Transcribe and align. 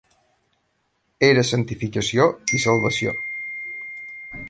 Era 1.31 1.43
santificació 1.51 2.27
i 2.59 2.65
salvació. 2.67 3.17